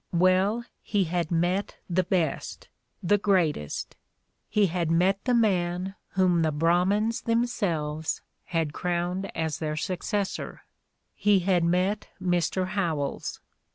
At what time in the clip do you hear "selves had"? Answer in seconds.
7.45-8.73